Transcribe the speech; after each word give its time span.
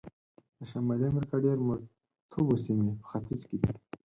د 0.57 0.59
شمالي 0.69 1.05
امریکا 1.11 1.35
ډېر 1.45 1.57
مرطوبو 1.67 2.55
سیمې 2.65 2.91
په 2.99 3.05
ختیځ 3.09 3.41
کې 3.49 3.57
دي. 3.61 3.71